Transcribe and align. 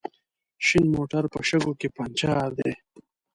شين 0.65 0.85
موټر 0.95 1.23
په 1.33 1.39
شګو 1.49 1.73
کې 1.79 1.87
پنچر 1.95 2.47
دی 2.59 2.71